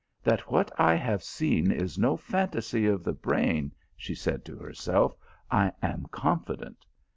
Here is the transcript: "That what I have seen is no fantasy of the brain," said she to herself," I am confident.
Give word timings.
"That 0.23 0.49
what 0.51 0.71
I 0.79 0.95
have 0.95 1.21
seen 1.21 1.71
is 1.71 1.99
no 1.99 2.17
fantasy 2.17 2.87
of 2.87 3.03
the 3.03 3.13
brain," 3.13 3.71
said 3.99 4.39
she 4.47 4.51
to 4.51 4.57
herself," 4.57 5.15
I 5.67 5.71
am 5.83 6.07
confident. 6.09 6.87